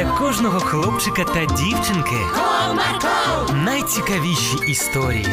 для 0.00 0.10
кожного 0.18 0.60
хлопчика 0.60 1.24
та 1.24 1.44
дівчинки 1.44 2.16
Comarco, 2.34 3.54
найцікавіші 3.64 4.56
історії. 4.68 5.26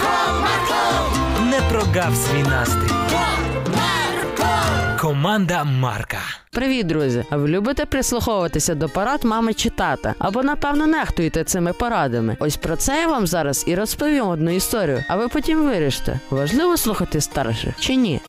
Comarco, 0.00 1.44
Не 1.50 1.60
прогав 1.70 2.16
свій 2.16 2.42
настрій. 2.42 2.94
Comarco. 3.12 5.00
Команда 5.00 5.64
Марка. 5.64 6.18
Привіт, 6.50 6.86
друзі! 6.86 7.24
А 7.30 7.36
ви 7.36 7.48
любите 7.48 7.86
прислуховуватися 7.86 8.74
до 8.74 8.88
порад 8.88 9.24
мами 9.24 9.54
чи 9.54 9.70
тата? 9.70 10.14
Або 10.18 10.42
напевно 10.42 10.86
нехтуєте 10.86 11.44
цими 11.44 11.72
порадами? 11.72 12.36
Ось 12.40 12.56
про 12.56 12.76
це 12.76 13.00
я 13.00 13.06
вам 13.06 13.26
зараз 13.26 13.64
і 13.66 13.74
розповім 13.74 14.26
одну 14.28 14.50
історію, 14.50 15.04
а 15.08 15.16
ви 15.16 15.28
потім 15.28 15.64
вирішите, 15.64 16.20
важливо 16.30 16.76
слухати 16.76 17.20
старших 17.20 17.74
чи 17.78 17.96
ні. 17.96 18.20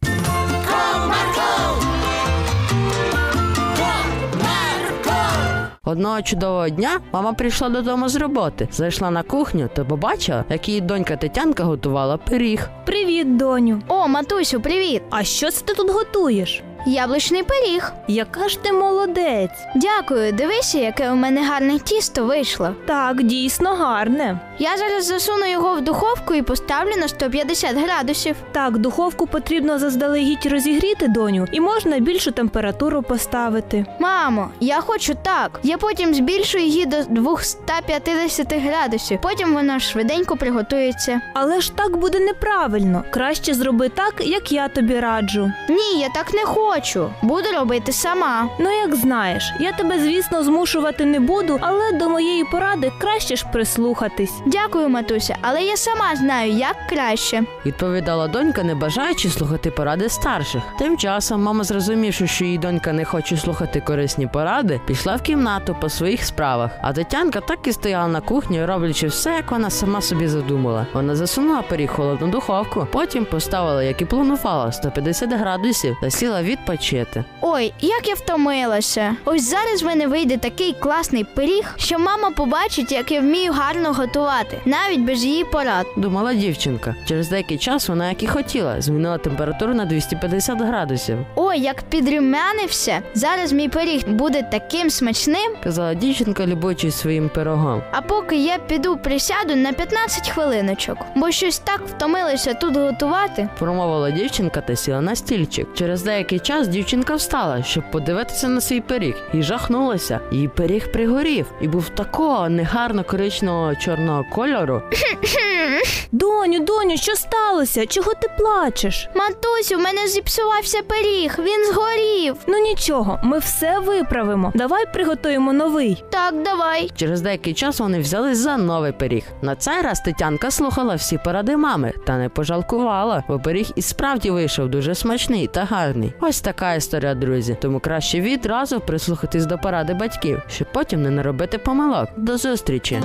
Одного 5.85 6.21
чудового 6.21 6.69
дня 6.69 6.99
мама 7.11 7.33
прийшла 7.33 7.69
додому 7.69 8.09
з 8.09 8.15
роботи, 8.15 8.67
зайшла 8.71 9.11
на 9.11 9.23
кухню 9.23 9.69
та 9.75 9.83
побачила, 9.83 10.43
як 10.49 10.67
її 10.69 10.81
донька 10.81 11.15
Тетянка 11.15 11.63
готувала 11.63 12.17
пиріг. 12.17 12.69
Привіт, 12.85 13.37
доню. 13.37 13.81
О, 13.87 14.07
матусю, 14.07 14.61
привіт! 14.61 15.01
А 15.09 15.23
що 15.23 15.51
це 15.51 15.65
ти 15.65 15.73
тут 15.73 15.91
готуєш? 15.91 16.63
Яблучний 16.87 17.43
пиріг. 17.43 17.93
Яка 18.07 18.49
ж 18.49 18.59
ти 18.63 18.71
молодець? 18.71 19.49
Дякую, 19.75 20.31
дивися, 20.31 20.77
яке 20.79 21.11
у 21.11 21.15
мене 21.15 21.43
гарне 21.43 21.79
тісто 21.79 22.25
вийшло. 22.25 22.75
Так, 22.87 23.23
дійсно 23.23 23.69
гарне. 23.69 24.39
Я 24.59 24.77
зараз 24.77 25.05
засуну 25.05 25.45
його 25.51 25.73
в 25.75 25.81
духовку 25.81 26.33
і 26.33 26.41
поставлю 26.41 26.91
на 26.97 27.07
150 27.07 27.75
градусів. 27.77 28.35
Так, 28.51 28.77
духовку 28.77 29.27
потрібно 29.27 29.79
заздалегідь 29.79 30.45
розігріти, 30.45 31.07
доню, 31.07 31.47
і 31.51 31.59
можна 31.59 31.99
більшу 31.99 32.31
температуру 32.31 33.01
поставити. 33.01 33.85
Мамо, 33.99 34.49
я 34.59 34.81
хочу 34.81 35.13
так. 35.23 35.59
Я 35.63 35.77
потім 35.77 36.13
збільшую 36.13 36.63
її 36.63 36.85
до 36.85 36.97
250 37.09 38.53
градусів. 38.53 39.19
Потім 39.21 39.53
вона 39.53 39.79
швиденько 39.79 40.37
приготується. 40.37 41.21
Але 41.33 41.61
ж 41.61 41.75
так 41.75 41.97
буде 41.97 42.19
неправильно. 42.19 43.03
Краще 43.09 43.53
зроби 43.53 43.89
так, 43.89 44.13
як 44.19 44.51
я 44.51 44.67
тобі 44.67 44.99
раджу. 44.99 45.51
Ні, 45.69 45.99
я 45.99 46.09
так 46.09 46.33
не 46.33 46.45
хочу. 46.45 46.74
Буду 47.21 47.51
робити 47.59 47.91
сама. 47.91 48.49
Ну, 48.59 48.69
як 48.71 48.95
знаєш, 48.95 49.53
я 49.59 49.71
тебе, 49.71 49.99
звісно, 49.99 50.43
змушувати 50.43 51.05
не 51.05 51.19
буду, 51.19 51.57
але 51.61 51.91
до 51.91 52.09
моєї 52.09 52.43
поради 52.43 52.91
краще 53.01 53.35
ж 53.35 53.45
прислухатись. 53.53 54.33
Дякую, 54.45 54.89
матуся, 54.89 55.37
але 55.41 55.61
я 55.63 55.77
сама 55.77 56.15
знаю, 56.15 56.51
як 56.51 56.75
краще. 56.89 57.43
Відповідала 57.65 58.27
донька, 58.27 58.63
не 58.63 58.75
бажаючи 58.75 59.29
слухати 59.29 59.71
поради 59.71 60.09
старших. 60.09 60.61
Тим 60.79 60.97
часом 60.97 61.43
мама, 61.43 61.63
зрозумівши, 61.63 62.27
що 62.27 62.45
її 62.45 62.57
донька 62.57 62.93
не 62.93 63.05
хоче 63.05 63.37
слухати 63.37 63.81
корисні 63.81 64.27
поради, 64.27 64.81
пішла 64.85 65.15
в 65.15 65.21
кімнату 65.21 65.75
по 65.81 65.89
своїх 65.89 66.23
справах. 66.25 66.71
А 66.81 66.93
Тетянка 66.93 67.39
так 67.41 67.67
і 67.67 67.71
стояла 67.71 68.07
на 68.07 68.21
кухні, 68.21 68.65
роблячи 68.65 69.07
все, 69.07 69.29
як 69.29 69.51
вона 69.51 69.69
сама 69.69 70.01
собі 70.01 70.27
задумала. 70.27 70.87
Вона 70.93 71.15
засунула 71.15 71.61
пиріг 71.61 71.91
холодну 71.91 72.27
духовку, 72.27 72.87
потім 72.91 73.25
поставила, 73.25 73.83
як 73.83 74.01
і 74.01 74.05
планувала, 74.05 74.71
150 74.71 75.33
градусів 75.33 75.97
та 76.01 76.09
сіла 76.09 76.43
відпочити. 76.69 77.23
Ой, 77.41 77.73
як 77.81 78.07
я 78.07 78.13
втомилася. 78.13 79.15
Ось 79.25 79.49
зараз 79.49 79.83
в 79.83 79.85
мене 79.85 80.07
вийде 80.07 80.37
такий 80.37 80.73
класний 80.79 81.23
пиріг, 81.23 81.73
що 81.77 81.99
мама 81.99 82.31
побачить, 82.31 82.91
як 82.91 83.11
я 83.11 83.19
вмію 83.21 83.51
гарно 83.51 83.93
готувати, 83.93 84.61
навіть 84.65 84.99
без 84.99 85.25
її 85.25 85.43
порад. 85.43 85.85
Думала 85.97 86.33
дівчинка. 86.33 86.95
Через 87.07 87.29
деякий 87.29 87.57
час 87.57 87.89
вона, 87.89 88.09
як 88.09 88.23
і 88.23 88.27
хотіла, 88.27 88.81
змінила 88.81 89.17
температуру 89.17 89.73
на 89.73 89.85
250 89.85 90.61
градусів. 90.61 91.17
Ой, 91.35 91.59
як 91.59 91.81
підрумянився. 91.81 93.01
Зараз 93.13 93.51
мій 93.53 93.69
пиріг 93.69 94.07
буде 94.07 94.41
таким 94.51 94.89
смачним. 94.89 95.55
Казала 95.63 95.93
дівчинка, 95.93 96.45
любуючись 96.47 96.95
своїм 96.95 97.29
пирогом. 97.29 97.81
А 97.91 98.01
поки 98.01 98.35
я 98.35 98.57
піду 98.57 98.97
присяду 98.97 99.55
на 99.55 99.73
15 99.73 100.29
хвилиночок, 100.29 100.97
бо 101.15 101.31
щось 101.31 101.59
так 101.59 101.81
втомилася 101.87 102.53
тут 102.53 102.75
готувати. 102.77 103.49
Промовила 103.59 104.11
дівчинка 104.11 104.61
та 104.61 104.75
сіла 104.75 105.01
на 105.01 105.15
стільчик. 105.15 105.67
Через 105.75 106.03
деякий 106.03 106.39
час 106.39 106.54
дівчинка 106.63 107.15
встала, 107.15 107.63
щоб 107.63 107.91
подивитися 107.91 108.47
на 108.47 108.61
свій 108.61 108.81
пиріг, 108.81 109.15
і 109.33 109.41
жахнулася. 109.43 110.19
Її 110.31 110.47
пиріг 110.47 110.91
пригорів 110.91 111.51
і 111.61 111.67
був 111.67 111.89
такого 111.89 112.49
негарно 112.49 113.03
коричневого 113.03 113.75
чорного 113.75 114.25
кольору. 114.33 114.81
Доню, 116.11 116.59
доню, 116.59 116.97
що 116.97 117.15
сталося? 117.15 117.85
Чого 117.85 118.13
ти 118.13 118.27
плачеш? 118.37 119.09
Матусю, 119.15 119.75
в 119.75 119.79
мене 119.79 120.07
зіпсувався 120.07 120.81
пиріг, 120.81 121.35
він 121.39 121.65
згорів. 121.73 122.35
Ну 122.47 122.57
нічого, 122.57 123.19
ми 123.23 123.39
все 123.39 123.79
виправимо. 123.79 124.51
Давай 124.55 124.93
приготуємо 124.93 125.53
новий. 125.53 126.03
Так, 126.11 126.43
давай. 126.43 126.91
Через 126.95 127.21
деякий 127.21 127.53
час 127.53 127.79
вони 127.79 127.99
взялись 127.99 128.37
за 128.37 128.57
новий 128.57 128.91
пиріг. 128.91 129.23
На 129.41 129.55
цей 129.55 129.81
раз 129.81 129.99
Тетянка 129.99 130.51
слухала 130.51 130.95
всі 130.95 131.19
поради 131.25 131.57
мами 131.57 131.93
та 132.07 132.17
не 132.17 132.29
пожалкувала, 132.29 133.23
бо 133.27 133.39
пиріг 133.39 133.67
і 133.75 133.81
справді 133.81 134.31
вийшов 134.31 134.69
дуже 134.69 134.95
смачний 134.95 135.47
та 135.47 135.63
гарний. 135.63 136.13
Ось 136.35 136.41
така 136.41 136.73
історія, 136.73 137.15
друзі. 137.15 137.57
Тому 137.61 137.79
краще 137.79 138.21
відразу 138.21 138.79
прислухатись 138.79 139.45
до 139.45 139.57
поради 139.57 139.93
батьків, 139.93 140.41
щоб 140.47 140.67
потім 140.71 141.01
не 141.01 141.09
наробити 141.09 141.57
помилок. 141.57 142.09
До 142.17 142.37
зустрічі! 142.37 143.01